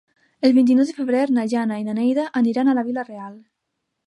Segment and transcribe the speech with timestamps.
[0.47, 3.39] El vint-i-nou de febrer na Jana i na Neida aniran a Vila-real.